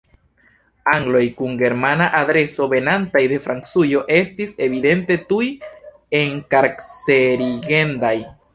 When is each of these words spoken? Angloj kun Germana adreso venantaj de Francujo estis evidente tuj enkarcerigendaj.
Angloj 0.93 1.19
kun 1.41 1.51
Germana 1.59 2.07
adreso 2.19 2.67
venantaj 2.71 3.23
de 3.33 3.39
Francujo 3.45 4.03
estis 4.17 4.57
evidente 4.69 5.19
tuj 5.33 5.45
enkarcerigendaj. 6.25 8.17